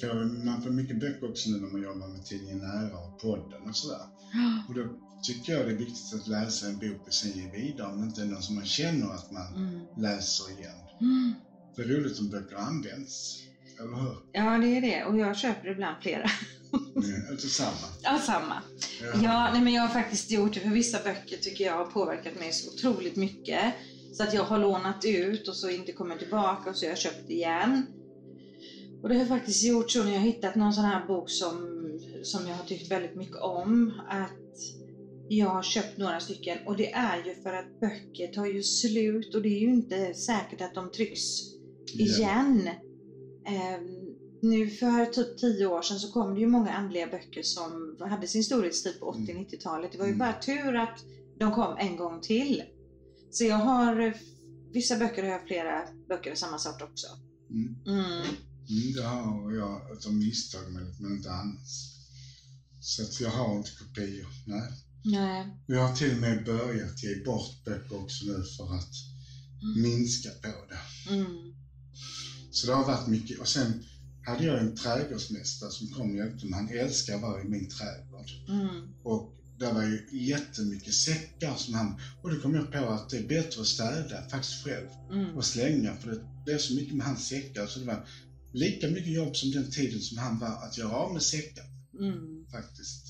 [0.00, 3.68] får, man får mycket böcker också nu när man jobbar med tidningen Nära och podden
[3.68, 4.02] och sådär.
[4.68, 4.88] Och då
[5.26, 8.06] tycker jag det är viktigt att läsa en bok och sen ge vidare om det
[8.06, 9.86] inte är någon som man känner att man Mm.
[9.96, 10.76] läser igen.
[11.00, 11.34] Mm.
[11.76, 13.36] Det är roligt om böcker används,
[13.80, 14.16] eller hur?
[14.32, 15.04] Ja, det är det.
[15.04, 16.30] Och jag köper ibland flera.
[16.96, 17.88] Mm, Inte samma.
[18.02, 18.62] Ja, samma.
[19.22, 20.60] Ja, nej, men jag har faktiskt gjort det.
[20.60, 23.74] För vissa böcker tycker jag har påverkat mig så otroligt mycket.
[24.16, 26.98] Så att jag har lånat ut och så inte kommer tillbaka och så har jag
[26.98, 27.82] köpt igen.
[29.02, 31.30] Och det har jag faktiskt gjort så när jag har hittat någon sån här bok
[31.30, 31.56] som,
[32.22, 33.92] som jag har tyckt väldigt mycket om.
[34.08, 34.32] Att
[35.28, 39.34] jag har köpt några stycken och det är ju för att böcker tar ju slut
[39.34, 41.22] och det är ju inte säkert att de trycks
[41.92, 42.70] igen.
[43.46, 47.96] Ehm, nu för typ tio år sedan så kom det ju många andliga böcker som
[48.00, 49.92] hade sin storhetstid på 80-90-talet.
[49.92, 50.18] Det var ju Mm.
[50.18, 51.04] bara tur att
[51.38, 52.62] de kom en gång till.
[53.30, 54.12] Så jag har, eh,
[54.72, 57.06] vissa böcker har jag flera böcker av samma sort också.
[57.50, 57.76] Mm.
[57.86, 58.22] Mm.
[58.68, 61.96] Mm, det har jag utav misstag med, men inte annars.
[62.80, 64.72] Så att jag har inte kopior, nej.
[65.04, 65.46] Nej.
[65.66, 68.90] Jag har till och med börjat ge bort böcker också nu för att
[69.62, 69.82] Mm.
[69.82, 71.12] minska på det.
[71.14, 71.54] Mm.
[72.50, 73.38] Så det har varit mycket.
[73.40, 73.84] Och sen
[74.26, 76.54] hade jag en trädgårdsmästare som kom och hjälpte mig.
[76.60, 78.30] Han älskar att vara i min trädgård.
[78.48, 78.88] Mm.
[79.02, 82.00] Och där var ju jättemycket säckar som han...
[82.22, 85.36] Och då kom jag på att det är bättre att städa faktiskt själv Mm.
[85.36, 88.06] och slänga för det, det är så mycket med hans säckar så det var
[88.52, 91.64] lika mycket jobb som den tiden som han var att göra av med säckar
[92.00, 92.46] Mm.
[92.52, 93.04] faktiskt.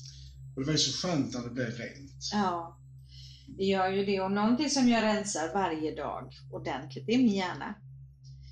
[0.55, 2.29] Och det var ju så skönt när det blev rent.
[2.33, 2.77] Ja,
[3.57, 4.21] det gör ju det.
[4.21, 7.75] Och någonting som jag rensar varje dag ordentligt, det är min hjärna.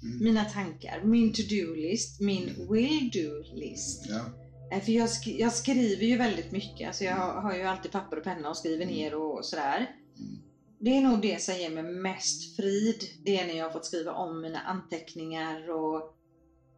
[0.03, 0.23] Mm.
[0.23, 4.05] Mina tankar, min to-do-list, min will-do-list.
[4.09, 4.25] Ja.
[4.71, 6.87] Eh, För jag, sk- jag skriver ju väldigt mycket.
[6.87, 9.77] Alltså jag har- ju alltid papper och penna och skriver ner och sådär.
[9.77, 10.37] Mm.
[10.79, 13.03] Det är nog det som ger mig mest frid.
[13.25, 15.95] Det är när jag har fått skriva om mina anteckningar och,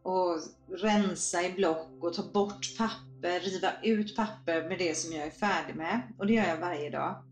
[0.02, 0.40] och
[0.82, 5.30] rensa i block och ta bort papper, riva ut papper med det som jag är
[5.30, 6.02] färdig med.
[6.18, 7.24] Och det gör jag varje dag.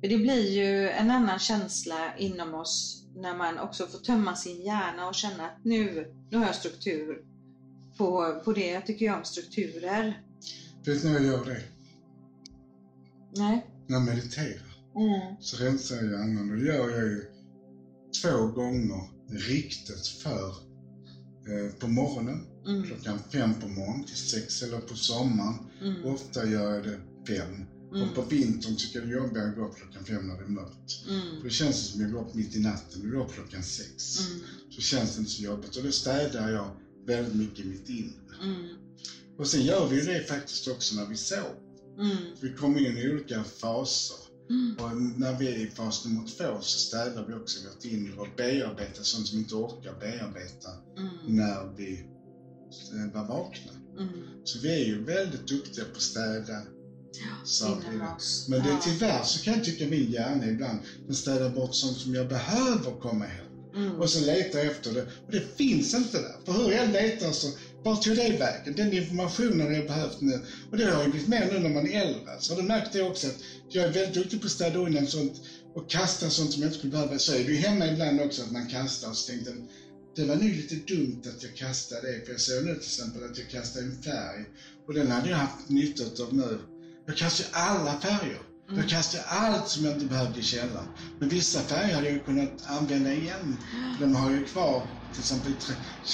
[0.00, 4.62] För det blir ju en annan känsla inom oss när man också får tömma sin
[4.62, 7.24] hjärna och känna att nu, nu har jag struktur
[8.02, 8.66] på, på det.
[8.70, 10.22] Jag tycker ju om strukturer.
[10.86, 11.62] Vet ni när jag gör det?
[13.36, 13.66] Nej.
[13.88, 15.36] När jag mediterar Mm.
[15.40, 17.24] så rensar jag hjärnan och det gör jag ju
[18.22, 19.02] två gånger
[19.48, 20.48] riktigt för
[21.48, 22.82] eh, på morgonen Mm.
[22.82, 25.54] klockan fem på morgonen till sex eller på sommaren.
[25.80, 26.04] Mm.
[26.04, 27.54] Ofta gör jag det fem.
[27.94, 28.02] Mm.
[28.08, 30.42] Och på vintern tycker jag det är jobbigare att gå upp klockan fem när det
[30.44, 30.92] är mörkt.
[31.06, 31.42] För Mm.
[31.44, 34.20] det känns som att jag går upp mitt i natten och går upp klockan sex.
[34.20, 34.40] Mm.
[34.70, 35.76] Så känns det inte så jobbigt.
[35.76, 36.68] Och då städar jag
[37.06, 38.36] väldigt mycket mitt inre.
[38.42, 38.68] Mm.
[39.38, 41.54] Och sen gör vi ju det faktiskt också när vi sover.
[41.98, 42.16] Mm.
[42.40, 44.16] Vi kommer in i olika faser.
[44.50, 44.76] Mm.
[44.78, 48.28] Och när vi är i fas nummer två så städar vi också vårt inre och
[48.36, 51.36] bearbetar sånt som vi inte orkar bearbeta Mm.
[51.36, 52.00] när vi
[52.92, 53.72] eh, var vakna.
[53.98, 54.10] Mm.
[54.44, 56.62] Så vi är ju väldigt duktiga på att städa
[58.16, 58.46] oss.
[58.48, 58.80] Men det, Ja.
[58.84, 63.00] tyvärr så kan jag tycka min hjärna ibland, den städar bort sånt som jag behöver
[63.00, 63.51] komma ihåg.
[63.74, 64.00] Mm.
[64.00, 65.02] Och så letar jag efter det.
[65.26, 66.34] Och det finns inte där.
[66.44, 67.48] För hur jag letar så,
[67.84, 68.74] vart tog det vägen?
[68.76, 70.40] Den informationen jag behövt nu.
[70.70, 72.36] Och det har ju blivit mer nu när man är äldre.
[72.38, 73.36] Så har du märkt det också att
[73.68, 75.40] jag är väldigt duktig på att städa undan sånt
[75.74, 77.18] och kasta sånt som jag inte skulle behöva.
[77.18, 79.68] Så är det ju hemma ibland också att man kastar och så tänkte jag,
[80.16, 82.24] det var nog lite dumt att jag kastade det.
[82.24, 84.44] För jag såg nu till exempel att jag kastade en färg.
[84.86, 86.58] Och den hade jag haft nytta av nu.
[87.06, 88.51] Jag kastar ju alla färger.
[88.72, 88.80] Mm.
[88.80, 90.88] Jag kastar allt som jag inte behövde i källaren.
[91.18, 93.56] Men vissa färger hade jag kunnat använda igen.
[94.00, 94.82] De har ju kvar
[95.12, 95.52] till exempel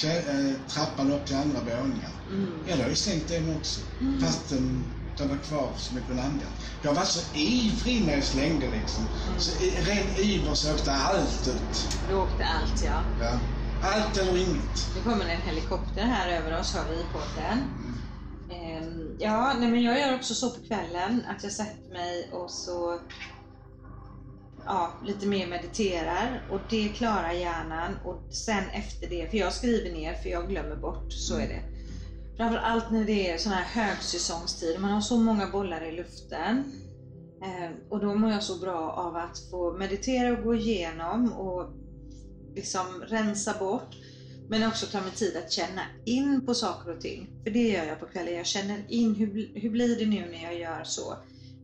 [0.03, 2.11] äh, trappan upp till andra våningen.
[2.31, 2.49] Mm.
[2.67, 3.81] Jag har ju slängt den också.
[4.01, 4.21] Mm.
[4.21, 4.83] Fast den,
[5.17, 6.45] den var kvar som jag kunde använda.
[6.81, 9.03] Jag var så ivrig när jag slängde liksom.
[9.37, 11.87] Så i ren iver så åkte allt ut.
[12.09, 13.01] Då åkte allt ja.
[13.21, 13.39] Ja.
[13.83, 14.89] Allt eller inget.
[14.95, 17.59] Nu kommer en helikopter här över oss, hör vi på den.
[19.21, 22.99] Ja, nej, men jag gör också så på kvällen att jag sätter mig och så
[24.65, 29.91] ja, lite mer mediterar och det klarar hjärnan och sen efter det, för jag skriver
[29.91, 31.61] ner för jag glömmer bort, så är det.
[32.37, 36.63] Framförallt när det är sån här högsäsongstid, man har så många bollar i luften.
[37.43, 41.69] Ehm, och då mår jag så bra av att få meditera och gå igenom och
[42.55, 43.95] liksom rensa bort.
[44.49, 47.29] Men också ta mig tid att känna in på saker och ting.
[47.43, 48.33] För det gör jag på kvällen.
[48.33, 51.17] Jag känner in hur, hur blir det nu när jag gör så?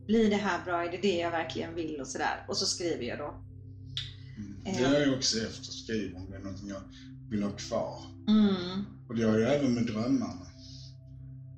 [0.06, 0.84] Blir det här bra?
[0.84, 2.00] Är det det jag verkligen vill?
[2.00, 2.44] Och sådär.
[2.48, 3.34] Och så skriver jag då.
[4.36, 4.56] Mm.
[4.64, 6.82] Det gör jag också efter skriver om det är någonting jag
[7.30, 8.04] vill ha kvar.
[8.28, 8.84] Mm.
[9.08, 10.46] Och det gör jag även med drömmarna.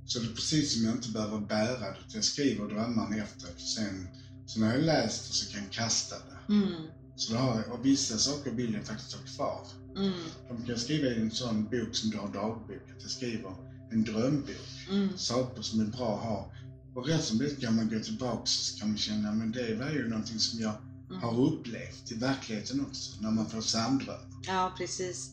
[0.07, 3.61] Så det är precis som jag inte behöver bära det, jag skriver drömmarna efteråt.
[3.61, 4.09] Sen,
[4.47, 6.53] så när jag läst det så kan jag kasta det.
[6.53, 6.73] Mm.
[7.19, 9.67] Så då har jag, och vissa saker vill jag faktiskt ha kvar.
[9.97, 10.13] Mm.
[10.49, 13.53] De kan skriva i en sån bok som du har dagbok, att jag skriver
[13.91, 14.89] en drömbok.
[14.91, 15.09] Mm.
[15.17, 16.53] Saker som är bra att ha.
[16.95, 19.75] Och rätt som det kan man gå tillbaka och så kan man känna, men det
[19.75, 20.73] var ju någonting som jag
[21.11, 21.23] Mm.
[21.23, 24.21] har upplevt i verkligheten också, när man får samdrömmar.
[24.47, 25.31] Ja, precis.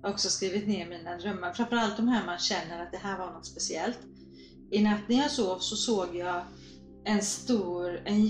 [0.00, 1.52] Jag har också skrivit ner mina drömmar.
[1.52, 3.98] Framförallt de här man känner att det här var något speciellt.
[4.70, 6.42] I natt när jag sov så såg jag
[7.04, 8.26] en stor, en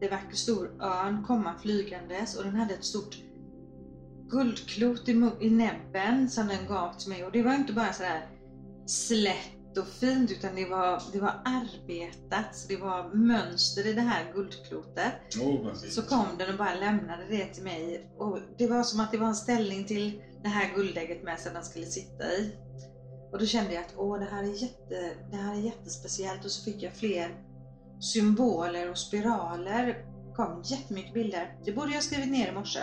[0.00, 3.16] jättevacker stor örn komma flygandes och den hade ett stort
[4.28, 7.24] guldklot i, i näbben som den gav till mig.
[7.24, 8.28] Och det var inte bara sådär
[8.86, 12.56] slätt och fint utan det var, det var arbetat.
[12.56, 15.12] Så det var mönster i det här guldklotet.
[15.80, 15.92] Fint.
[15.92, 18.10] Så kom den och bara lämnade det till mig.
[18.18, 21.54] Och det var som att det var en ställning till det här guldägget med som
[21.54, 22.56] den skulle sitta i.
[23.32, 26.44] Och då kände jag att åh, det här är, jätte, det här är jättespeciellt.
[26.44, 27.49] Och så fick jag fler
[28.00, 29.86] symboler och spiraler.
[29.86, 31.54] Det kom jättemycket bilder.
[31.64, 32.78] Det borde jag skrivit ner i morse.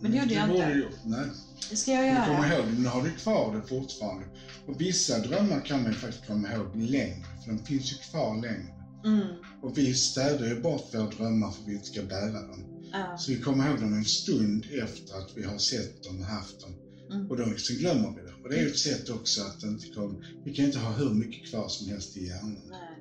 [0.00, 0.74] Men det gjorde jag borde inte.
[0.74, 0.98] du gjort.
[1.04, 1.26] Nej.
[1.70, 2.58] Det ska jag Men kom göra.
[2.58, 4.26] ihåg, nu har du kvar det fortfarande.
[4.66, 8.74] Och vissa drömmar kan man faktiskt komma ihåg längre, för de finns ju kvar längre.
[9.04, 9.26] Mm,
[9.62, 12.64] Och vi städar ju bort våra drömmar för att vi inte ska bära dem.
[12.92, 16.26] ja, Så vi kommer ihåg dem en stund efter att vi har sett dem och
[16.26, 16.70] haft dem.
[17.12, 18.32] mm, Och då sen glömmer vi det.
[18.42, 20.42] Och det är ju ett sätt också att det inte kommer...
[20.44, 22.56] Vi kan inte ha hur mycket kvar som helst i hjärnan.
[22.70, 22.91] nej.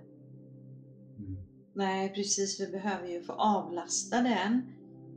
[1.75, 2.59] Nej, precis.
[2.59, 4.61] Vi behöver ju få avlasta den.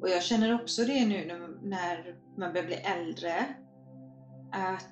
[0.01, 3.55] Och jag känner också det nu när- när man börjar bli äldre.
[4.53, 4.85] Att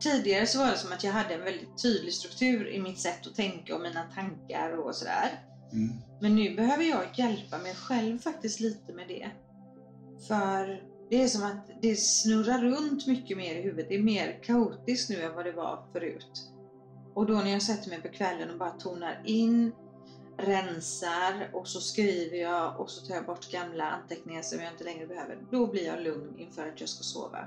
[0.00, 3.26] tidigare så var det som att jag hade en väldigt tydlig struktur i mitt sätt
[3.26, 5.28] att tänka och mina tankar och sådär.
[5.72, 5.90] Mm.
[6.20, 9.30] Men nu behöver jag hjälpa mig själv faktiskt lite med det.
[10.28, 13.88] För det är som att det snurrar runt mycket mer i huvudet.
[13.88, 16.50] Det är mer kaotiskt nu än vad det var förut.
[17.14, 19.72] Och då när jag sätter mig på kvällen och bara tonar in,
[20.40, 24.84] rensar och så skriver jag och så tar jag bort gamla anteckningar som jag inte
[24.84, 25.38] längre behöver.
[25.50, 27.46] Då blir jag lugn inför att jag ska sova.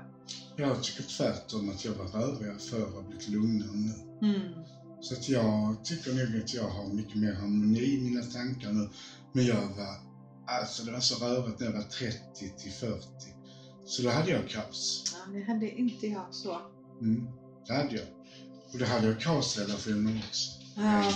[0.56, 4.28] Jag tycker tvärtom att jag var rörigare förr och har blivit lugnare nu.
[4.28, 4.64] Mm.
[5.00, 8.88] Så att jag tycker nog att jag har mycket mer harmoni i mina tankar nu.
[9.32, 9.96] Men jag var,
[10.46, 12.18] alltså det var så rörigt när jag var 30
[12.58, 13.04] till 40.
[13.84, 15.04] Så då hade jag kaos.
[15.12, 16.60] Ja, det hade inte jag så.
[17.00, 17.28] Mm,
[17.66, 18.06] det hade jag.
[18.72, 20.50] Och då hade jag kaosrelationer också.
[20.76, 21.12] Ja.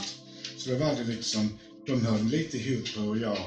[0.57, 1.59] Så då var det liksom,
[1.89, 3.39] de hörde lite ihop och jag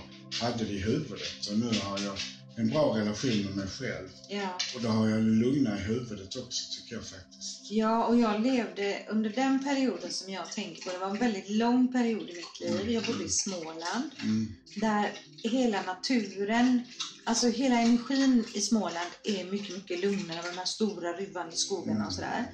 [0.42, 1.48] hade det i huvudet.
[1.52, 2.18] Och nu har jag
[2.56, 4.08] en bra relation med mig själv.
[4.30, 4.58] Ja.
[4.76, 7.72] Och då har jag det lugna i huvudet också tycker jag faktiskt.
[7.72, 10.92] Ja, och jag levde under den perioden som jag tänker på.
[10.92, 12.92] Det var en väldigt lång period i mitt liv.
[12.92, 14.12] Jag bodde i Småland.
[14.24, 14.48] Mm.
[14.76, 15.12] Där
[15.44, 16.82] hela naturen,
[17.24, 22.08] alltså hela energin i Småland är mycket, mycket lugnare med de här stora ruvande skogarna
[22.08, 22.46] och sådär.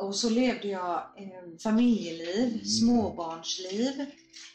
[0.00, 4.06] Och så levde jag eh, familjeliv, småbarnsliv.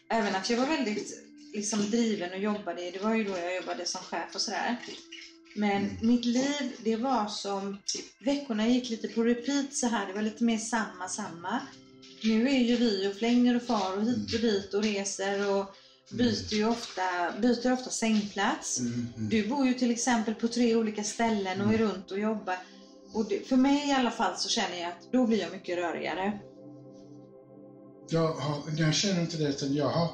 [0.09, 2.91] Även att jag var väldigt liksom, driven och jobbade.
[2.91, 4.77] Det var ju då jag jobbade som chef och sådär.
[5.55, 7.77] Men mitt liv, det var som...
[8.19, 10.07] Veckorna gick lite på repeat så här.
[10.07, 11.59] Det var lite mer samma, samma.
[12.23, 15.75] Nu är ju vi och flänger och far och hit och dit och reser och
[16.11, 18.79] byter ju ofta, byter ofta sängplats.
[18.79, 19.07] Mm.
[19.17, 19.29] Mm.
[19.29, 22.57] Du bor ju till exempel på tre olika ställen och är runt och jobbar.
[23.13, 25.77] Och det, för mig i alla fall så känner jag att då blir jag mycket
[25.77, 26.39] rörigare.
[28.11, 30.09] Jag, har, jag känner inte det, utan jag har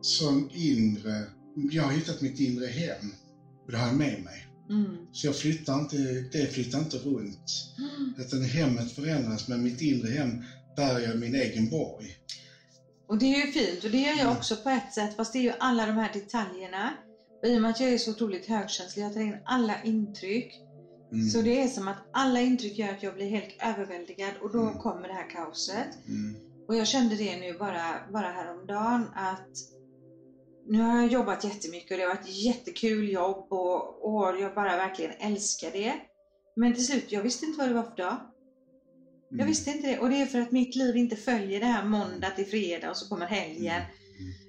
[0.00, 1.22] sån inre...
[1.70, 3.12] Jag har hittat mitt inre hem.
[3.66, 4.46] Och det har jag med mig.
[4.70, 4.96] Mm.
[5.12, 5.96] Så jag flyttar inte,
[6.32, 7.74] det flyttar inte runt.
[8.18, 10.42] Utan hemmet förändras, men mitt inre hem
[10.76, 12.06] bär jag min egen borg.
[13.08, 15.38] Och det är ju fint och det gör jag också på ett sätt fast det
[15.38, 16.90] är ju alla de här detaljerna.
[17.42, 20.60] Och I och med att jag är så otroligt högkänslig, jag tar in alla intryck.
[21.12, 21.30] Mm.
[21.30, 24.60] Så det är som att alla intryck gör att jag blir helt överväldigad och då
[24.62, 24.78] Mm.
[24.78, 25.88] kommer det här kaoset.
[26.08, 26.36] Mm.
[26.72, 29.48] Och jag kände det nu bara, bara häromdagen att
[30.66, 34.76] nu har jag jobbat jättemycket och det har varit jättekul jobb och, och jag bara
[34.76, 35.92] verkligen älskar det.
[36.56, 38.16] Men till slut, jag visste inte vad det var för dag.
[39.28, 39.46] Jag Mm.
[39.46, 39.98] visste inte det.
[39.98, 42.96] Och det är för att mitt liv inte följer det här måndag till fredag och
[42.96, 43.82] så kommer helgen.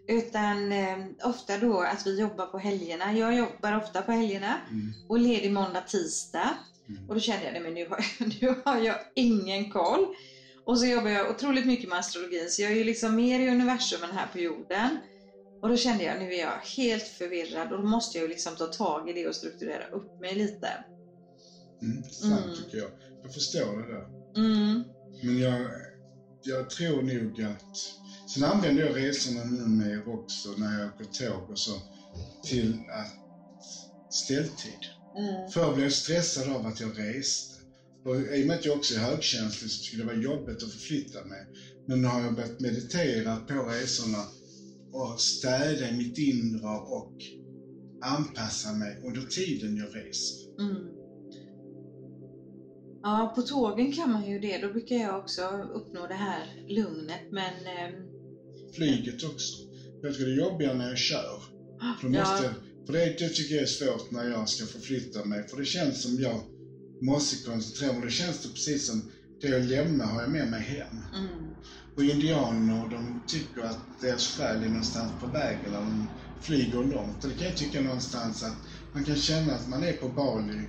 [0.08, 3.14] Utan eh, ofta då att vi jobbar på helgerna.
[3.14, 4.94] Jag jobbar ofta på helgerna Mm.
[5.10, 6.50] och ledig måndag, tisdag.
[6.90, 7.10] Mm.
[7.10, 10.06] Och då kände jag, nej men nu har jag, nu har jag ingen koll.
[10.66, 13.50] Och så jobbar jag otroligt mycket med astrologin, så jag är ju liksom mer i
[13.50, 14.98] universum den här perioden.
[15.62, 18.56] Och då kände jag, nu är jag helt förvirrad och då måste jag ju liksom
[18.56, 20.68] ta tag i det och strukturera upp mig lite.
[21.82, 22.56] Mm, sant Mm.
[22.56, 22.92] tycker jag.
[23.24, 24.06] Jag förstår det där.
[24.38, 24.84] Mm.
[25.24, 25.72] Men jag,
[26.42, 27.76] jag tror nog att...
[28.34, 31.82] Sen använder jag resorna numera också när jag åker tåg och så
[32.44, 33.14] till att
[34.14, 34.80] ställtid.
[35.18, 35.50] Mm.
[35.50, 37.53] Förr blev jag stressad av att jag reste.
[38.06, 40.72] Och I och med att jag också är högkänslig så skulle det vara jobbigt att
[40.72, 41.46] förflytta mig.
[41.88, 44.24] Men nu har jag börjat meditera på resorna
[44.92, 47.14] och städa i mitt inre och
[48.02, 50.38] anpassa mig under tiden jag reser.
[50.60, 50.88] Mm.
[53.04, 54.58] Ja, på tågen kan man ju det.
[54.58, 55.42] Då brukar jag också
[55.74, 57.22] uppnå det här lugnet.
[57.32, 58.04] Men ehm,
[58.76, 59.58] Flyget också.
[60.02, 61.42] Jag tycker det är jobbigare när jag kör.
[62.02, 62.54] För, ja, måste,
[62.86, 65.48] för det, det tycker jag är svårt när jag ska förflytta mig.
[65.48, 66.42] För det känns som jag
[67.06, 68.02] måste koncentrera mig.
[68.02, 69.12] Det känns det precis som
[69.42, 70.98] det jag lämnar har jag med mig hem.
[71.14, 71.56] mm,
[71.96, 76.08] Och indianer, de tycker att deras själ är någonstans på väg eller de
[76.42, 77.24] flyger långt.
[77.24, 78.58] Och det kan jag tycka någonstans att
[78.94, 80.62] man kan känna att man är på Bali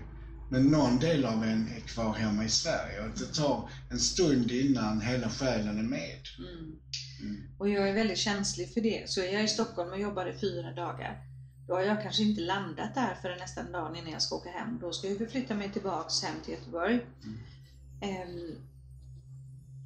[0.51, 3.01] men någon del av en är kvar hemma i Sverige.
[3.05, 6.21] Och det tar en stund innan hela själen är med.
[6.39, 6.81] mm.
[7.23, 7.41] Mm.
[7.59, 9.09] Och jag är väldigt känslig för det.
[9.09, 11.34] Så är jag i Stockholm och jobbar i fyra dagar.
[11.67, 14.79] Då har jag kanske inte landat där förrän nästan dagen innan jag ska åka hem.
[14.81, 17.01] Då ska jag förflytta mig tillbaks hem till Göteborg.
[18.03, 18.55] Ehm,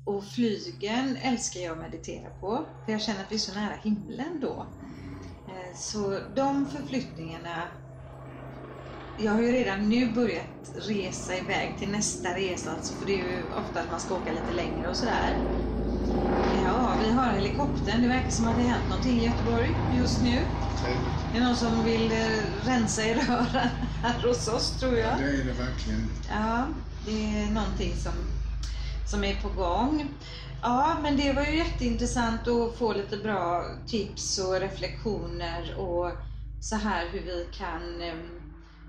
[0.06, 2.66] och flygen älskar jag att meditera på.
[2.84, 4.66] För jag känner att vi är så nära himlen då.
[5.48, 7.68] Eh, så de förflyttningarna
[9.16, 13.24] jag har ju redan nu börjat resa iväg till nästa resa, alltså, för det är
[13.28, 15.38] ju ofta att man ska åka lite längre och sådär.
[16.64, 18.02] Ja, vi har helikoptern.
[18.02, 20.46] Det verkar som att det har hänt någonting i Göteborg just nu.
[21.32, 23.68] Det är någon som vill eh, rensa i rören
[24.02, 25.18] här hos oss, tror jag.
[25.18, 26.10] Det är det verkligen.
[26.30, 26.66] Ja,
[27.06, 28.12] det är någonting som,
[29.06, 30.08] som är på gång.
[30.62, 36.12] Ja, men det var ju jätteintressant att få lite bra tips och reflektioner och
[36.60, 38.14] så här hur vi kan eh,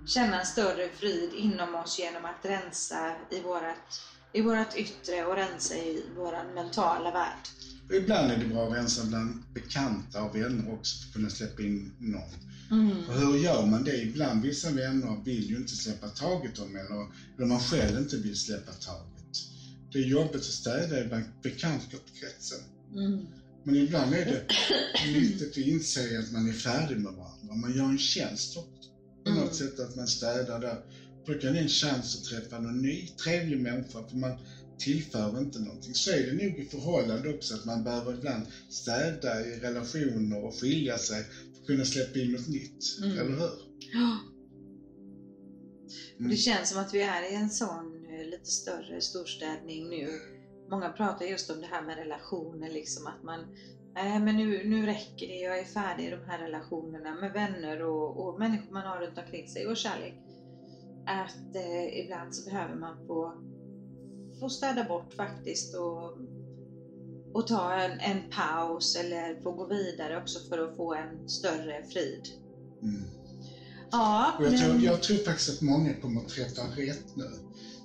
[0.06, 4.02] känna en större frid inom oss genom att rensa i vårat,
[4.34, 7.48] i vårat yttre och rensa i vår mentala värld.
[7.94, 11.62] Ibland är det bra att rensa bland bekanta och vänner också för att kunna släppa
[11.62, 12.30] in någon.
[12.72, 13.10] Mm.
[13.10, 13.98] Och hur gör man det?
[13.98, 17.06] Ibland vissa vänner vill ju inte släppa taget om eller,
[17.38, 19.24] eller man själv inte vill släppa taget.
[19.92, 22.60] Det är jobbigt att städa i bekantskapskretsen.
[22.96, 23.26] Mm.
[23.64, 24.44] Men ibland är det
[25.14, 27.56] nyttigt att inse att man är färdig med varandra.
[27.56, 28.70] Man gör en tjänst också.
[29.24, 29.44] På Mm.
[29.44, 30.78] något sätt att man städar där.
[31.26, 34.34] Då kan det en chans att träffa någon ny trevlig människa för man
[34.80, 35.94] tillför inte någonting.
[35.94, 40.56] Så är det nog i förhållande också att man behöver ibland städa i relationer och
[40.56, 42.98] skilja sig för att kunna släppa in något nytt.
[43.02, 43.18] Mm.
[43.18, 43.50] Eller hur?
[43.94, 44.18] Ja.
[46.20, 46.32] Mm.
[46.32, 48.00] det känns som att vi är i en sån
[48.32, 50.08] lite större storstädning nu.
[50.70, 53.40] Många pratar just om det här med relationer, liksom att man
[53.94, 57.82] Nej men nu, nu räcker det, jag är färdig i de här relationerna med vänner
[57.82, 60.14] och, och människor man har runt omkring sig och kärlek.
[61.06, 63.34] Att eh, ibland så behöver man få,
[64.40, 66.18] få städa bort faktiskt och,
[67.34, 71.84] och ta en, en paus eller få gå vidare också för att få en större
[71.94, 72.28] frid.
[72.82, 73.04] Mm.
[73.92, 77.30] Ja, Och jag, tror, men- jag tror faktiskt att många kommer att träffa rätt nu.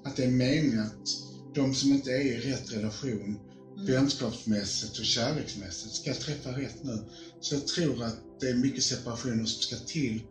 [0.04, 1.08] Att det är meningen att
[1.54, 3.36] de som inte är i rätt relation
[3.76, 3.86] Mm.
[3.86, 6.98] vänskapsmässigt och kärleksmässigt ska träffa rätt nu.
[7.40, 10.22] Så jag tror att det är mycket separationer som ska till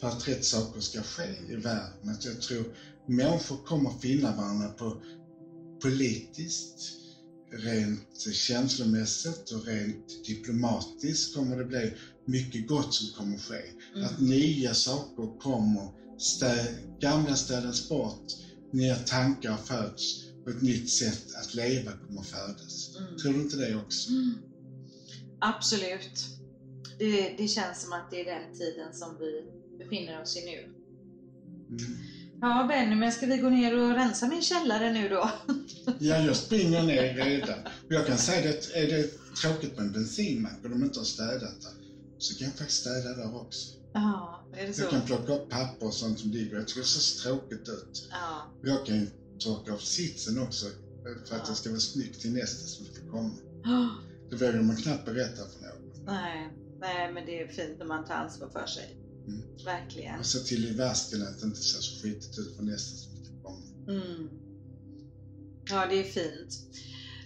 [0.00, 1.92] för att rätt saker ska ske i världen.
[2.02, 2.66] Men jag tror
[3.06, 4.94] människor kommer finna varandra på
[5.80, 6.98] politiskt,
[7.50, 13.62] rent känslomässigt och rent diplomatiskt kommer det bli mycket gott som kommer ske.
[13.94, 14.06] Mm.
[14.06, 15.88] Att nya saker kommer,
[16.18, 16.66] stä,
[17.00, 18.24] gamla städas bort,
[18.72, 22.96] nya tankar föds och ett nytt sätt att leva kommer födas.
[22.96, 23.16] Mm.
[23.16, 24.10] Tror du inte det också?
[24.10, 24.34] Mm.
[25.40, 26.28] Absolut.
[26.98, 29.44] Det, det känns som att det är den tiden som vi
[29.78, 30.58] befinner oss i nu.
[31.68, 32.07] Mm.
[32.40, 35.30] Ja Benjamin, ska vi gå ner och rensa min källare nu då?
[35.98, 37.58] Ja, jag springer ner redan.
[37.86, 39.08] Och jag kan säga att är det
[39.42, 41.72] tråkigt med en bensinmack och de inte har städat där,
[42.18, 43.68] så kan jag faktiskt städa där också.
[43.92, 44.90] Ja, är det Jag så?
[44.90, 46.56] kan plocka upp papper och sånt som ligger.
[46.56, 48.08] Jag tycker det ser så tråkigt ut.
[48.10, 48.42] Ja.
[48.62, 49.06] Och jag kan ju
[49.38, 50.66] torka av sitsen också
[51.04, 51.44] för att Ja.
[51.48, 53.34] det ska vara snyggt till nästa som ska komma.
[53.64, 53.88] Oh,
[54.30, 56.04] Det vågar man knappt berätta för någon.
[56.06, 56.50] nej.
[56.80, 58.97] nej, men det är fint när man tar ansvar för sig.
[59.28, 59.42] Mm.
[59.64, 60.18] Verkligen.
[60.18, 63.42] Och se till i vasken att det inte ser så skitigt ut för nästa som
[63.42, 64.00] komma.
[64.00, 64.28] Mm.
[65.70, 66.54] Ja, det är fint.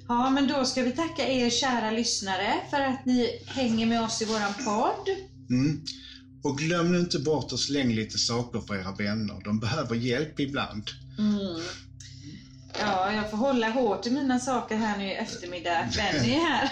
[0.08, 4.22] Ja, men då ska vi tacka er kära lyssnare för att ni hänger med oss
[4.22, 5.08] i våran podd.
[5.50, 5.84] Mm.
[6.44, 9.40] Och glöm nu inte bort att slänga lite saker för era vänner.
[9.44, 10.90] De behöver hjälp ibland.
[11.18, 11.62] Mm.
[12.80, 15.88] Ja, jag får hålla hårt i mina saker här nu i eftermiddag.
[15.96, 16.70] Benny är här.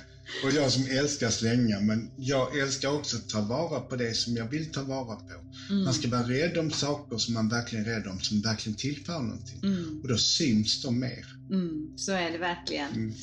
[0.44, 4.36] Och jag som älskar slänga, men jag älskar också att ta vara på det som
[4.36, 5.32] jag vill ta vara på.
[5.70, 5.84] Mm.
[5.84, 9.20] Man ska vara rädd om saker som man verkligen är rädd om, som verkligen tillför
[9.20, 9.60] någonting.
[9.62, 10.00] Mm.
[10.02, 11.24] Och då syns de mer.
[11.50, 11.96] Mm.
[11.96, 12.90] Så är det verkligen.
[12.94, 13.14] Mm.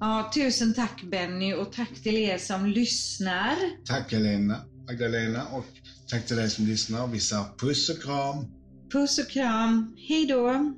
[0.00, 3.56] Ja, tusen tack Benny och tack till er som lyssnar.
[3.84, 5.66] Tack Helena, Magdalena och
[6.10, 7.06] tack till dig som lyssnar.
[7.06, 8.44] Vi säger puss och kram.
[8.92, 9.96] Puss och kram.
[10.08, 10.74] Hej då!